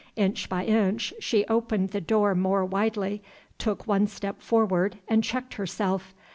[0.15, 3.21] Inch by inch she opened the door more widely,
[3.59, 6.15] took one step forward, and checked herself.